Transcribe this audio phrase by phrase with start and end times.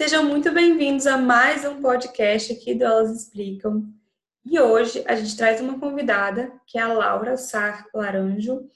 [0.00, 3.92] Sejam muito bem-vindos a mais um podcast aqui do Elas Explicam.
[4.46, 8.66] E hoje a gente traz uma convidada, que é a Laura Sar Laranjo,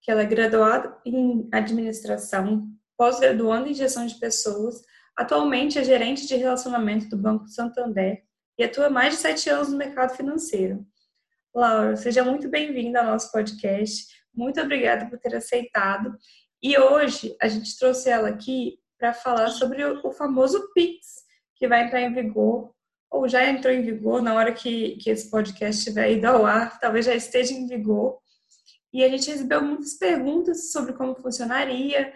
[0.00, 2.66] que ela é graduada em administração,
[2.96, 4.82] pós-graduando em gestão de pessoas,
[5.14, 8.24] atualmente é gerente de relacionamento do Banco Santander
[8.56, 10.82] e atua mais de sete anos no mercado financeiro.
[11.54, 14.06] Laura, seja muito bem-vinda ao nosso podcast.
[14.34, 16.16] Muito obrigada por ter aceitado.
[16.62, 20.98] E hoje a gente trouxe ela aqui para falar sobre o famoso PIX,
[21.56, 22.70] que vai entrar em vigor,
[23.10, 26.78] ou já entrou em vigor na hora que, que esse podcast estiver ido ao ar,
[26.78, 28.18] talvez já esteja em vigor.
[28.92, 32.12] E a gente recebeu muitas perguntas sobre como funcionaria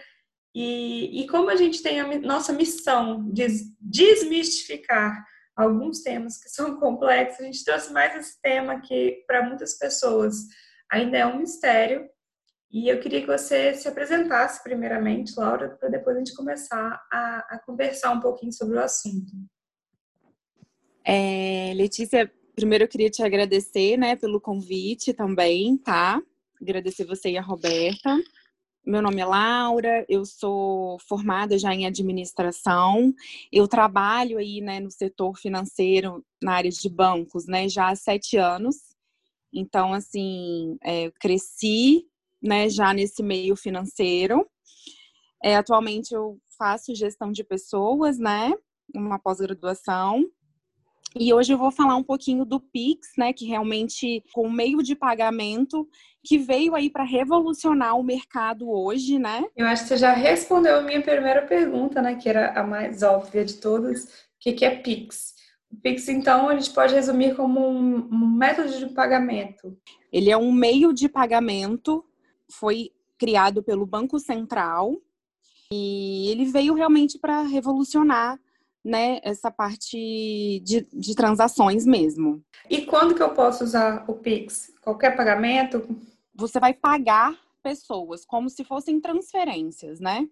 [0.54, 3.46] e, e como a gente tem a nossa missão de
[3.80, 5.24] desmistificar
[5.56, 7.40] alguns temas que são complexos.
[7.40, 10.36] A gente trouxe mais esse tema que, para muitas pessoas,
[10.90, 12.08] ainda é um mistério.
[12.74, 17.46] E eu queria que você se apresentasse primeiramente, Laura, para depois a gente começar a,
[17.50, 19.30] a, conversar um pouquinho sobre o assunto.
[21.04, 26.20] É, Letícia, primeiro eu queria te agradecer, né, pelo convite também, tá?
[26.60, 28.20] Agradecer você e a Roberta.
[28.84, 33.14] Meu nome é Laura, eu sou formada já em administração.
[33.52, 38.36] Eu trabalho aí, né, no setor financeiro, na área de bancos, né, já há sete
[38.36, 38.96] anos.
[39.52, 42.08] Então, assim, é, cresci
[42.44, 44.46] né, já nesse meio financeiro.
[45.42, 48.52] É, atualmente eu faço gestão de pessoas, né,
[48.94, 50.24] uma pós-graduação.
[51.16, 54.78] E hoje eu vou falar um pouquinho do Pix, né, que realmente com o meio
[54.78, 55.88] de pagamento
[56.24, 59.44] que veio aí para revolucionar o mercado hoje, né?
[59.56, 63.02] Eu acho que você já respondeu a minha primeira pergunta, né, que era a mais
[63.02, 64.08] óbvia de todas, o
[64.40, 65.34] que, que é Pix?
[65.70, 69.78] O Pix, então, a gente pode resumir como um, um método de pagamento.
[70.12, 72.04] Ele é um meio de pagamento
[72.58, 74.96] foi criado pelo Banco Central
[75.72, 78.38] e ele veio realmente para revolucionar
[78.84, 82.42] né, essa parte de, de transações mesmo.
[82.68, 84.72] E quando que eu posso usar o Pix?
[84.82, 85.88] Qualquer pagamento?
[86.34, 90.28] Você vai pagar pessoas como se fossem transferências, né?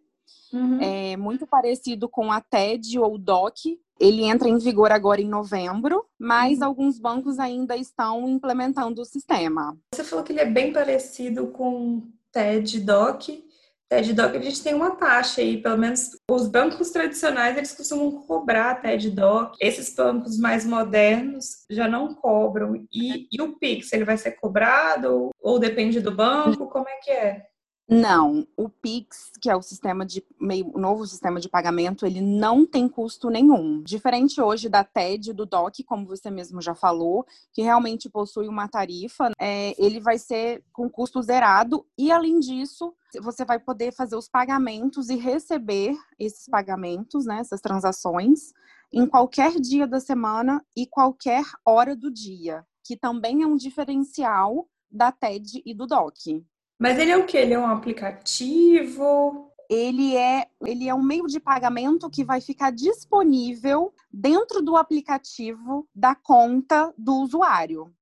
[0.53, 0.81] Uhum.
[0.81, 3.81] É muito parecido com a TED ou o DOC.
[3.99, 6.67] Ele entra em vigor agora em novembro, mas uhum.
[6.67, 9.79] alguns bancos ainda estão implementando o sistema.
[9.95, 12.03] Você falou que ele é bem parecido com
[12.33, 13.45] TED DOC.
[13.89, 18.23] TED DOC a gente tem uma taxa aí, pelo menos os bancos tradicionais eles costumam
[18.27, 19.57] cobrar TED DOC.
[19.61, 22.75] Esses bancos mais modernos já não cobram.
[22.93, 26.69] E, e o Pix, ele vai ser cobrado ou depende do banco?
[26.69, 27.52] Como é que é?
[27.89, 32.65] Não, o Pix, que é o sistema de meio novo sistema de pagamento, ele não
[32.65, 33.83] tem custo nenhum.
[33.83, 38.69] Diferente hoje da TED do DOC, como você mesmo já falou, que realmente possui uma
[38.69, 44.17] tarifa, é, ele vai ser com custo zerado e além disso, você vai poder fazer
[44.17, 48.53] os pagamentos e receber esses pagamentos, né, essas transações,
[48.93, 54.69] em qualquer dia da semana e qualquer hora do dia, que também é um diferencial
[54.91, 56.45] da TED e do DOC.
[56.83, 57.37] Mas ele é o que?
[57.37, 59.49] Ele é um aplicativo?
[59.71, 65.89] Ele é, ele é um meio de pagamento que vai ficar disponível dentro do aplicativo
[65.95, 67.95] da conta do usuário.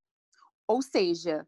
[0.67, 1.47] Ou seja,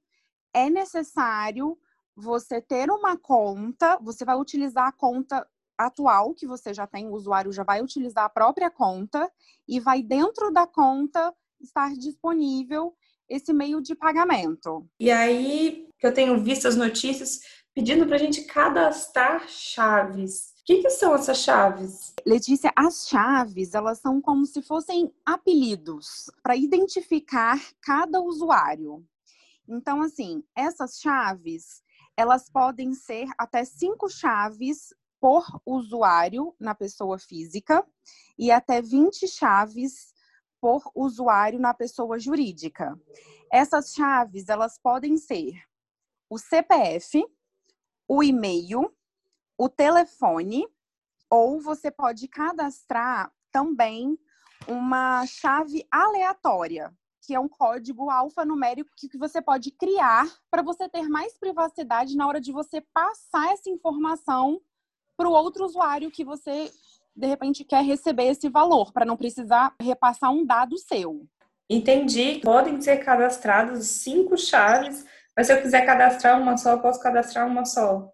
[0.53, 1.79] é necessário
[2.15, 7.15] você ter uma conta, você vai utilizar a conta atual que você já tem, o
[7.15, 9.33] usuário já vai utilizar a própria conta
[9.67, 12.95] e vai dentro da conta estar disponível
[13.27, 14.87] esse meio de pagamento.
[15.01, 17.43] E aí, que eu tenho visto as notícias
[17.73, 20.53] pedindo para a gente cadastrar chaves.
[20.61, 22.13] O que, que, são essas chaves?
[22.27, 29.07] Letícia, as chaves, elas são como se fossem apelidos para identificar cada usuário.
[29.69, 31.81] Então, assim, essas chaves,
[32.17, 37.87] elas podem ser até cinco chaves por usuário na pessoa física
[38.37, 40.13] e até 20 chaves
[40.61, 43.01] por usuário na pessoa jurídica.
[43.53, 45.63] Essas chaves, elas podem ser
[46.33, 47.23] o CPF,
[48.09, 48.91] o e-mail,
[49.59, 50.67] o telefone,
[51.29, 54.19] ou você pode cadastrar também
[54.67, 56.91] uma chave aleatória,
[57.21, 62.27] que é um código alfanumérico que você pode criar para você ter mais privacidade na
[62.27, 64.59] hora de você passar essa informação
[65.19, 66.73] para o outro usuário que você
[67.15, 71.27] de repente quer receber esse valor, para não precisar repassar um dado seu.
[71.69, 72.41] Entendi.
[72.43, 75.05] Podem ser cadastrados cinco chaves,
[75.37, 78.11] mas se eu quiser cadastrar uma só, eu posso cadastrar uma só.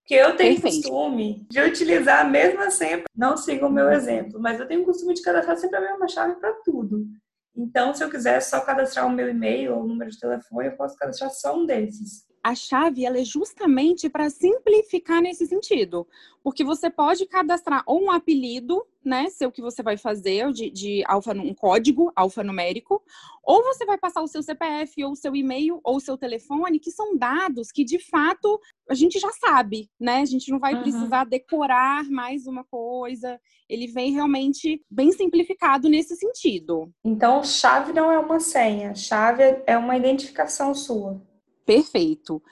[0.00, 0.88] Porque eu tenho Perfeito.
[0.88, 3.04] costume de utilizar a mesma sempre.
[3.16, 6.34] Não siga o meu exemplo, mas eu tenho costume de cadastrar sempre a mesma chave
[6.40, 7.06] para tudo.
[7.54, 10.76] Então, se eu quiser só cadastrar o meu e-mail ou o número de telefone, eu
[10.76, 12.24] posso cadastrar só um desses.
[12.42, 16.06] A chave ela é justamente para simplificar nesse sentido,
[16.42, 20.70] porque você pode cadastrar ou um apelido, né, ser o que você vai fazer de,
[20.70, 23.00] de alfa, um código alfanumérico,
[23.44, 26.80] ou você vai passar o seu CPF ou o seu e-mail ou o seu telefone,
[26.80, 30.18] que são dados que de fato a gente já sabe, né?
[30.18, 30.82] A gente não vai uhum.
[30.82, 33.40] precisar decorar mais uma coisa.
[33.68, 36.92] Ele vem realmente bem simplificado nesse sentido.
[37.04, 41.20] Então, chave não é uma senha, chave é uma identificação sua.
[41.64, 42.42] Perfeito.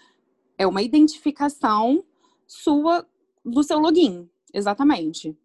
[0.58, 2.04] É uma identificação
[2.46, 3.06] sua
[3.44, 5.36] do seu login, exatamente.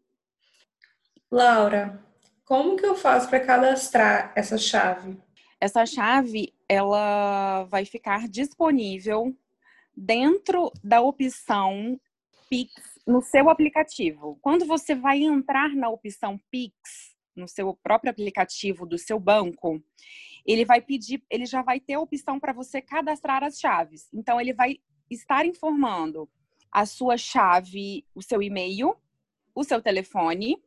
[1.31, 2.03] Laura,
[2.43, 5.17] como que eu faço para cadastrar essa chave?
[5.59, 9.35] Essa chave, ela vai ficar disponível
[9.95, 11.99] dentro da opção
[12.49, 12.71] Pix
[13.07, 14.37] no seu aplicativo.
[14.41, 19.81] Quando você vai entrar na opção Pix no seu próprio aplicativo do seu banco,
[20.45, 24.07] ele vai pedir, ele já vai ter a opção para você cadastrar as chaves.
[24.13, 26.29] Então, ele vai estar informando
[26.71, 28.95] a sua chave, o seu e-mail,
[29.53, 30.61] o seu telefone,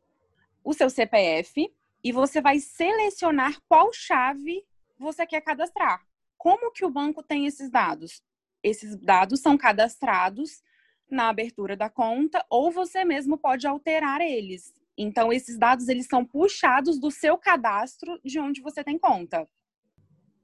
[0.64, 1.72] o seu CPF,
[2.02, 4.64] e você vai selecionar qual chave
[4.98, 6.02] você quer cadastrar.
[6.36, 8.22] Como que o banco tem esses dados?
[8.62, 10.62] Esses dados são cadastrados
[11.10, 14.72] na abertura da conta ou você mesmo pode alterar eles.
[14.96, 19.48] Então esses dados eles são puxados do seu cadastro de onde você tem conta.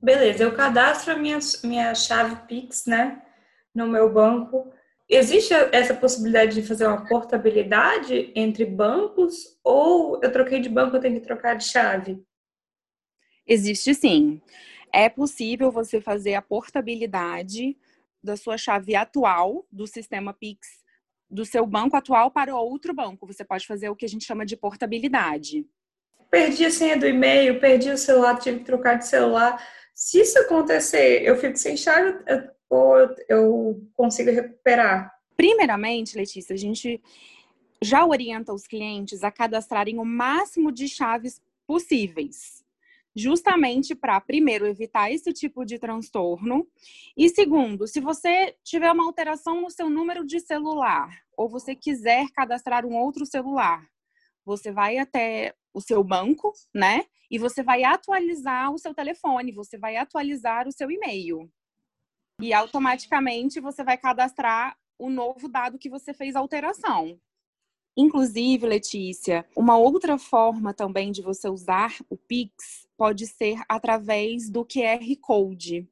[0.05, 3.23] Beleza, eu cadastro a minha, minha chave Pix, né,
[3.75, 4.71] no meu banco.
[5.09, 11.01] Existe essa possibilidade de fazer uma portabilidade entre bancos ou eu troquei de banco, eu
[11.01, 12.23] tenho que trocar de chave?
[13.47, 14.43] Existe sim.
[14.93, 17.75] É possível você fazer a portabilidade
[18.23, 20.85] da sua chave atual do sistema Pix
[21.31, 23.27] do seu banco atual para outro banco.
[23.27, 25.67] Você pode fazer o que a gente chama de portabilidade.
[26.31, 29.65] Perdi a senha do e-mail, perdi o celular, tive que trocar de celular
[29.95, 32.19] se isso acontecer, eu fico sem chave
[32.69, 32.97] ou
[33.29, 35.15] eu consigo recuperar?
[35.37, 37.01] Primeiramente, Letícia, a gente
[37.81, 42.65] já orienta os clientes a cadastrarem o máximo de chaves possíveis,
[43.15, 46.67] justamente para, primeiro, evitar esse tipo de transtorno,
[47.17, 52.27] e segundo, se você tiver uma alteração no seu número de celular ou você quiser
[52.35, 53.87] cadastrar um outro celular,
[54.45, 57.05] você vai até o seu banco, né?
[57.31, 61.51] E você vai atualizar o seu telefone, você vai atualizar o seu e-mail.
[62.41, 67.19] E automaticamente você vai cadastrar o novo dado que você fez alteração.
[67.97, 74.65] Inclusive, Letícia, uma outra forma também de você usar o Pix pode ser através do
[74.65, 75.89] QR Code.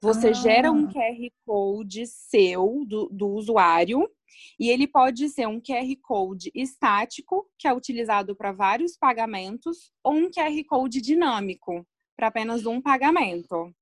[0.00, 0.32] Você ah.
[0.32, 4.10] gera um QR Code seu, do, do usuário,
[4.58, 10.14] e ele pode ser um QR Code estático, que é utilizado para vários pagamentos, ou
[10.14, 11.86] um QR Code dinâmico,
[12.16, 13.74] para apenas um pagamento.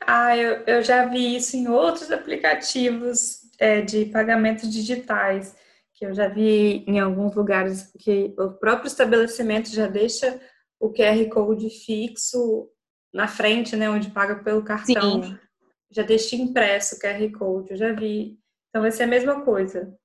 [0.00, 5.54] Ah, eu, eu já vi isso em outros aplicativos é, de pagamentos digitais,
[5.94, 10.40] que eu já vi em alguns lugares que o próprio estabelecimento já deixa
[10.80, 12.70] o QR Code fixo
[13.12, 15.22] na frente, né, onde paga pelo cartão.
[15.22, 15.38] Sim.
[15.90, 18.39] Já deixa impresso o QR Code, eu já vi
[18.70, 19.96] então vai ser a mesma coisa.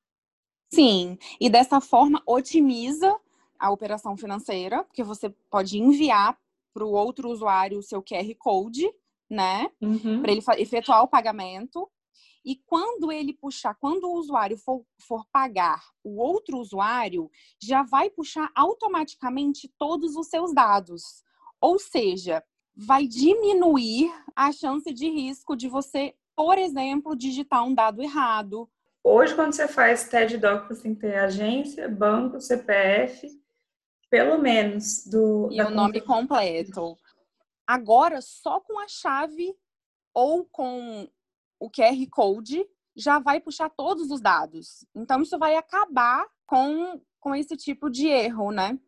[0.74, 3.16] Sim, e dessa forma otimiza
[3.60, 6.38] a operação financeira, porque você pode enviar
[6.74, 8.92] para o outro usuário o seu QR Code,
[9.30, 9.70] né?
[9.82, 10.22] Uhum.
[10.22, 11.90] Para ele efetuar o pagamento.
[12.44, 18.10] E quando ele puxar, quando o usuário for, for pagar o outro usuário, já vai
[18.10, 21.24] puxar automaticamente todos os seus dados.
[21.60, 22.44] Ou seja,
[22.76, 28.70] vai diminuir a chance de risco de você por exemplo, digitar um dado errado.
[29.04, 33.28] Hoje, quando você faz TED Doc, você tem que ter agência, banco, CPF,
[34.10, 35.50] pelo menos do.
[35.52, 36.98] E o nome completo.
[37.68, 39.56] Agora, só com a chave
[40.14, 41.08] ou com
[41.60, 42.66] o QR Code,
[42.96, 44.86] já vai puxar todos os dados.
[44.96, 48.80] Então, isso vai acabar com, com esse tipo de erro, né?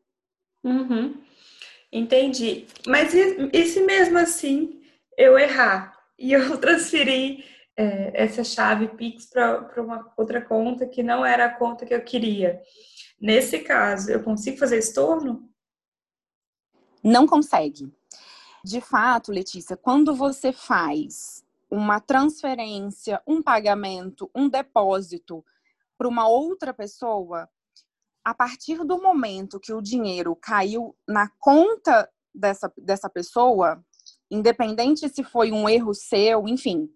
[0.64, 1.22] Uhum.
[1.92, 2.66] Entendi.
[2.86, 4.82] Mas e, e se mesmo assim
[5.18, 5.97] eu errar?
[6.20, 7.44] e eu transferi
[7.76, 12.04] é, essa chave Pix para uma outra conta que não era a conta que eu
[12.04, 12.62] queria.
[13.20, 15.50] Nesse caso, eu consigo fazer estorno?
[17.04, 17.92] Não consegue.
[18.64, 25.44] De fato, Letícia, quando você faz uma transferência, um pagamento, um depósito
[25.98, 27.50] para uma outra pessoa,
[28.24, 33.84] a partir do momento que o dinheiro caiu na conta dessa, dessa pessoa,
[34.30, 36.90] independente se foi um erro seu, enfim.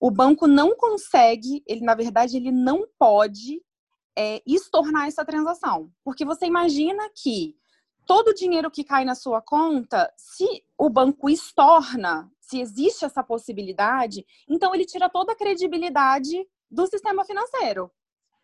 [0.00, 3.60] O banco não consegue, ele na verdade ele não pode
[4.16, 7.56] é, estornar essa transação, porque você imagina que
[8.06, 13.22] todo o dinheiro que cai na sua conta, se o banco estorna, se existe essa
[13.22, 17.90] possibilidade, então ele tira toda a credibilidade do sistema financeiro.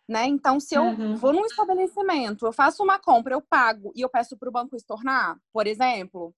[0.06, 0.26] Né?
[0.26, 1.16] Então, se eu uhum.
[1.16, 4.76] vou num estabelecimento, eu faço uma compra, eu pago e eu peço para o banco
[4.76, 6.34] estornar, por exemplo,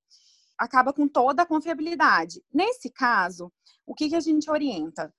[0.58, 2.42] acaba com toda a confiabilidade.
[2.52, 3.52] Nesse caso,
[3.86, 5.12] o que, que a gente orienta?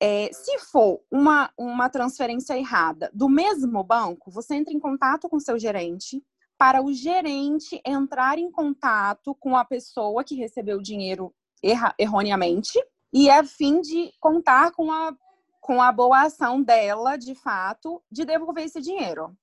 [0.00, 5.38] É, se for uma, uma transferência errada do mesmo banco, você entra em contato com
[5.40, 6.22] seu gerente
[6.58, 12.78] para o gerente entrar em contato com a pessoa que recebeu o dinheiro erra, erroneamente
[13.12, 15.14] e é fim de contar com a,
[15.60, 19.36] com a boa ação dela, de fato, de devolver esse dinheiro.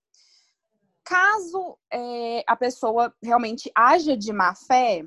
[1.03, 5.05] Caso é, a pessoa realmente haja de má fé,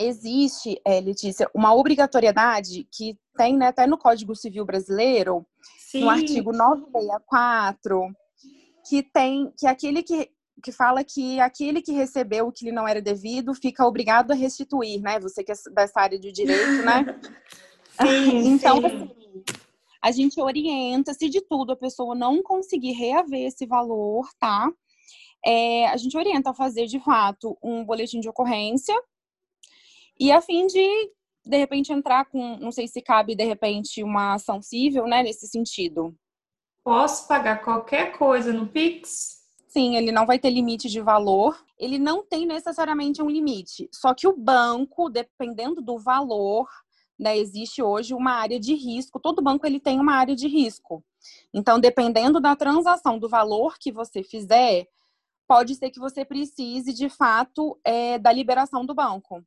[0.00, 5.46] existe, é, Letícia, uma obrigatoriedade que tem né, até no Código Civil Brasileiro,
[5.78, 6.00] Sim.
[6.00, 8.10] no artigo 964,
[8.88, 10.30] que tem que aquele que
[10.62, 14.34] que fala que aquele que recebeu o que lhe não era devido fica obrigado a
[14.34, 15.18] restituir, né?
[15.18, 17.18] Você que é dessa área de direito, né?
[17.98, 18.86] Sim, então, sim.
[18.86, 19.42] Assim,
[20.02, 24.70] a gente orienta, se de tudo a pessoa não conseguir reaver esse valor, tá?
[25.44, 28.94] É, a gente orienta a fazer, de fato, um boletim de ocorrência
[30.20, 31.10] e a fim de,
[31.46, 35.46] de repente, entrar com, não sei se cabe, de repente, uma ação civil, né, nesse
[35.48, 36.14] sentido.
[36.84, 39.40] Posso pagar qualquer coisa no Pix?
[39.66, 41.58] Sim, ele não vai ter limite de valor.
[41.78, 43.88] Ele não tem necessariamente um limite.
[43.90, 46.68] Só que o banco, dependendo do valor,
[47.18, 49.18] né, existe hoje uma área de risco.
[49.20, 51.02] Todo banco ele tem uma área de risco.
[51.54, 54.86] Então, dependendo da transação, do valor que você fizer,
[55.48, 59.42] pode ser que você precise, de fato, é, da liberação do banco.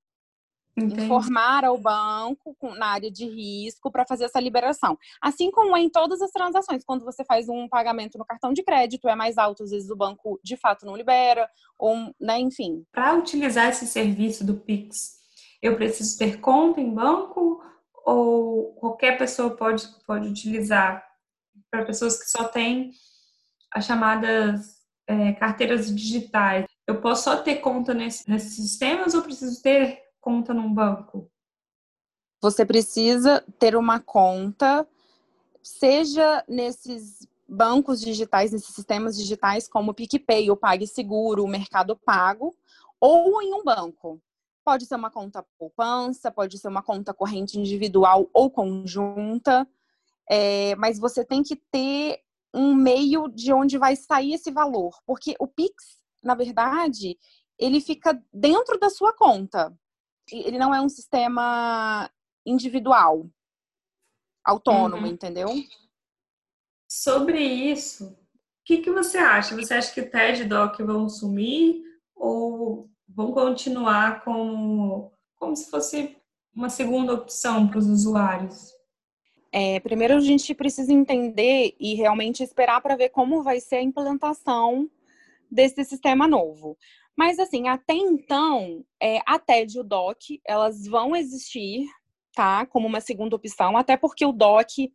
[0.76, 1.04] Entendi.
[1.04, 4.98] informar ao banco na área de risco para fazer essa liberação.
[5.22, 8.64] Assim como é em todas as transações, quando você faz um pagamento no cartão de
[8.64, 12.84] crédito, é mais alto, às vezes o banco de fato não libera, ou, né, enfim.
[12.92, 15.20] Para utilizar esse serviço do Pix,
[15.62, 17.62] eu preciso ter conta em banco
[18.06, 21.04] ou qualquer pessoa pode, pode utilizar
[21.70, 22.92] para pessoas que só têm
[23.72, 26.66] as chamadas é, carteiras digitais?
[26.86, 31.30] Eu posso só ter conta nesse, nesses sistemas ou preciso ter conta num banco?
[32.42, 34.88] Você precisa ter uma conta,
[35.62, 42.56] seja nesses bancos digitais, nesses sistemas digitais como o PicPay, o PagSeguro, o Mercado Pago,
[43.00, 44.22] ou em um banco.
[44.64, 49.68] Pode ser uma conta poupança, pode ser uma conta corrente individual ou conjunta,
[50.30, 52.22] é, mas você tem que ter
[52.54, 57.18] um meio de onde vai sair esse valor, porque o Pix, na verdade,
[57.60, 59.74] ele fica dentro da sua conta
[60.32, 62.10] ele não é um sistema
[62.46, 63.28] individual,
[64.44, 65.14] autônomo, uhum.
[65.14, 65.48] entendeu?
[66.88, 68.16] Sobre isso, o
[68.66, 69.56] que, que você acha?
[69.56, 71.82] Você acha que o TED e DOC vão sumir
[72.16, 76.16] ou vão continuar como, como se fosse
[76.56, 78.72] uma segunda opção para os usuários?
[79.52, 83.84] É, primeiro a gente precisa entender e realmente esperar para ver como vai ser a
[83.84, 84.90] implantação
[85.50, 86.78] desse sistema novo.
[87.18, 91.86] Mas, assim, até então, é, a TED e o DOC, elas vão existir,
[92.34, 92.66] tá?
[92.66, 94.92] Como uma segunda opção, até porque o DOC,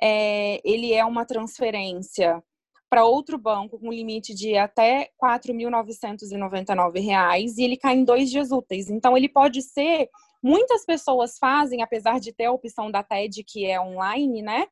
[0.00, 2.42] é, ele é uma transferência
[2.90, 8.50] para outro banco com limite de até R$ 4.999 e ele cai em dois dias
[8.50, 8.90] úteis.
[8.90, 10.08] Então, ele pode ser...
[10.40, 14.68] Muitas pessoas fazem, apesar de ter a opção da TED, que é online, né?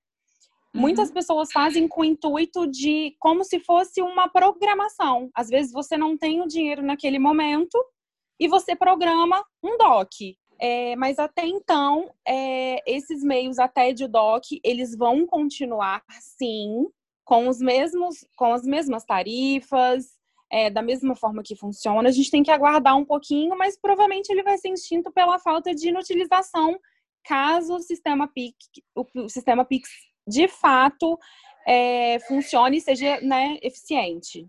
[0.75, 1.15] Muitas uhum.
[1.15, 5.31] pessoas fazem com o intuito de como se fosse uma programação.
[5.35, 7.83] Às vezes você não tem o dinheiro naquele momento
[8.39, 10.37] e você programa um DOC.
[10.59, 16.87] É, mas até então, é, esses meios até de DOC, eles vão continuar sim,
[17.25, 20.17] com os mesmos, com as mesmas tarifas,
[20.51, 22.09] é, da mesma forma que funciona.
[22.09, 25.75] A gente tem que aguardar um pouquinho, mas provavelmente ele vai ser extinto pela falta
[25.75, 26.79] de inutilização
[27.25, 28.55] caso o sistema PIX,
[28.95, 29.89] o sistema PIX
[30.26, 31.18] de fato
[31.66, 34.49] é, funcione e seja né, eficiente.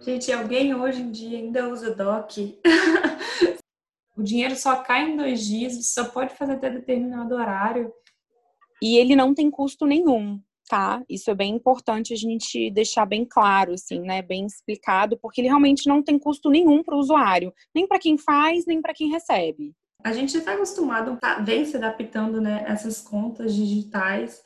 [0.00, 2.58] Gente, alguém hoje em dia ainda usa DOC?
[4.16, 7.92] o dinheiro só cai em dois dias, só pode fazer até determinado horário.
[8.82, 11.02] E ele não tem custo nenhum, tá?
[11.08, 14.20] Isso é bem importante a gente deixar bem claro, assim, né?
[14.20, 18.18] Bem explicado, porque ele realmente não tem custo nenhum para o usuário, nem para quem
[18.18, 19.74] faz, nem para quem recebe.
[20.04, 22.64] A gente já está acostumado, tá, vem se adaptando, né?
[22.68, 24.42] Essas contas digitais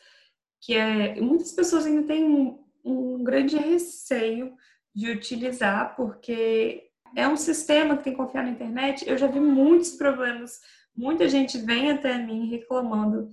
[0.60, 4.54] que é muitas pessoas ainda têm um, um grande receio
[4.94, 9.08] de utilizar, porque é um sistema que tem que confiar na internet.
[9.08, 10.60] Eu já vi muitos problemas,
[10.94, 13.28] muita gente vem até mim reclamando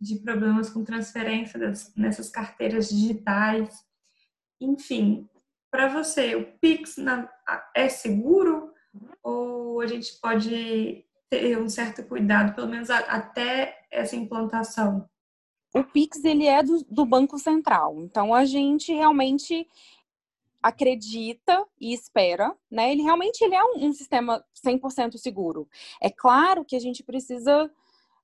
[0.00, 3.84] de problemas com transferência das, nessas carteiras digitais.
[4.60, 5.28] Enfim,
[5.70, 7.28] para você, o Pix na,
[7.74, 8.72] é seguro
[9.22, 15.08] ou a gente pode ter um certo cuidado, pelo menos até essa implantação?
[15.74, 19.66] O Pix ele é do, do Banco Central, então a gente realmente
[20.62, 22.90] acredita e espera, né?
[22.92, 25.68] Ele realmente ele é um, um sistema 100% seguro.
[26.00, 27.70] É claro que a gente precisa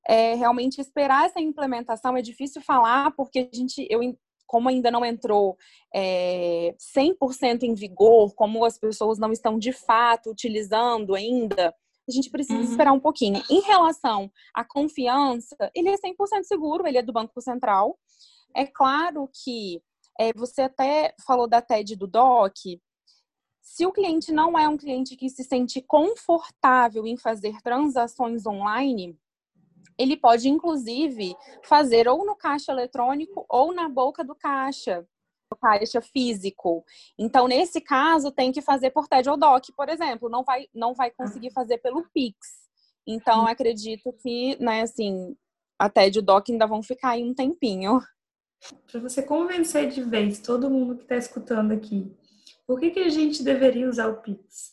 [0.07, 2.17] é, realmente esperar essa implementação.
[2.17, 4.01] É difícil falar porque a gente, eu,
[4.47, 5.57] como ainda não entrou
[5.95, 11.75] é, 100% em vigor, como as pessoas não estão de fato utilizando ainda,
[12.09, 12.65] a gente precisa uhum.
[12.65, 13.43] esperar um pouquinho.
[13.51, 17.99] Em relação à confiança, ele é 100% seguro, ele é do Banco Central.
[18.55, 19.83] É claro que
[20.19, 22.81] é, você até falou da TED do DOC.
[23.61, 29.19] Se o cliente não é um cliente que se sente confortável em fazer transações online,
[29.99, 35.07] ele pode, inclusive, fazer ou no caixa eletrônico ou na boca do caixa,
[35.61, 36.85] caixa físico.
[37.19, 40.29] Então, nesse caso, tem que fazer por TED ou DOC, por exemplo.
[40.29, 42.65] Não vai, não vai conseguir fazer pelo Pix.
[43.07, 45.37] Então, acredito que, né, assim,
[45.79, 48.01] a TED e o DOC ainda vão ficar aí um tempinho.
[48.91, 52.11] Para você convencer de vez todo mundo que está escutando aqui,
[52.67, 54.73] por que, que a gente deveria usar o Pix?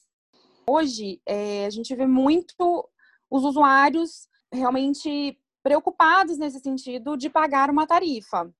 [0.67, 2.87] Hoje, é, a gente vê muito
[3.29, 8.51] os usuários realmente preocupados nesse sentido de pagar uma tarifa.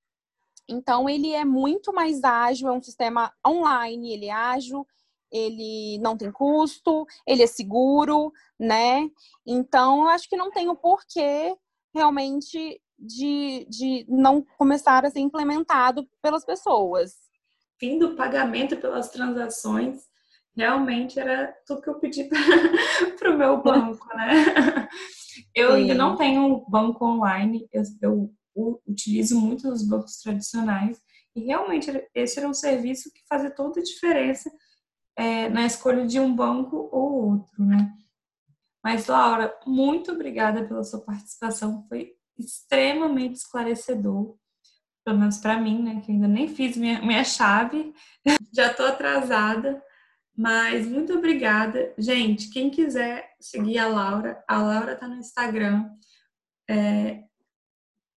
[0.71, 4.87] Então, ele é muito mais ágil, é um sistema online, ele é ágil,
[5.31, 9.09] ele não tem custo, ele é seguro, né?
[9.45, 11.55] Então, eu acho que não tem o porquê
[11.93, 17.15] realmente de, de não começar a ser implementado pelas pessoas.
[17.79, 20.03] Fim do pagamento pelas transações
[20.55, 24.87] realmente era tudo que eu pedi para o meu banco, né?
[25.55, 25.75] Eu Sim.
[25.75, 31.01] ainda não tenho banco online, eu, eu, eu utilizo muito os bancos tradicionais
[31.35, 34.51] e realmente esse era um serviço que fazia toda a diferença
[35.15, 37.93] é, na escolha de um banco ou outro, né?
[38.83, 44.35] Mas, Laura, muito obrigada pela sua participação, foi extremamente esclarecedor,
[45.05, 46.01] pelo menos para mim, né?
[46.01, 47.93] Que ainda nem fiz minha, minha chave,
[48.53, 49.81] já estou atrasada,
[50.35, 51.93] mas muito obrigada.
[51.97, 55.89] Gente, quem quiser seguir a Laura, a Laura está no Instagram.
[56.69, 57.23] É,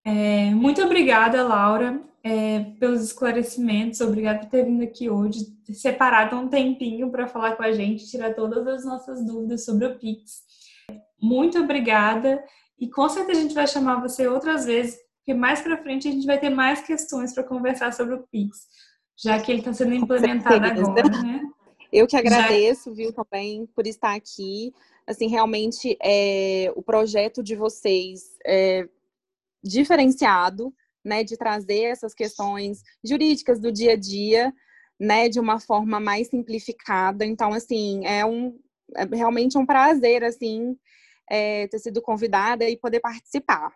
[0.05, 4.01] é, muito obrigada, Laura, é, pelos esclarecimentos.
[4.01, 8.09] Obrigada por ter vindo aqui hoje, ter separado um tempinho para falar com a gente,
[8.09, 10.43] tirar todas as nossas dúvidas sobre o Pix.
[11.21, 12.45] Muito obrigada.
[12.79, 16.11] E com certeza a gente vai chamar você outras vezes, porque mais para frente a
[16.11, 18.67] gente vai ter mais questões para conversar sobre o Pix,
[19.17, 21.40] já que ele está sendo implementado agora, né?
[21.90, 24.75] Eu que agradeço, viu, também, por estar aqui.
[25.07, 28.88] Assim, realmente, é, o projeto de vocês é
[29.64, 30.72] diferenciado,
[31.05, 34.53] né, de trazer essas questões jurídicas do dia a dia,
[35.00, 37.24] né, de uma forma mais simplificada.
[37.24, 38.59] Então, assim, é um
[38.96, 40.77] é realmente um prazer, assim,
[41.29, 43.72] é, ter sido convidada e poder participar.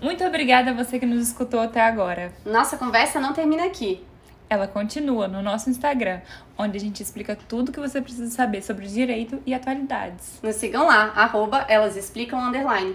[0.00, 2.30] Muito obrigada a você que nos escutou até agora.
[2.44, 4.04] Nossa conversa não termina aqui.
[4.48, 6.20] Ela continua no nosso Instagram,
[6.56, 10.38] onde a gente explica tudo que você precisa saber sobre direito e atualidades.
[10.42, 12.94] Nos sigam lá, arroba elas explicam underline.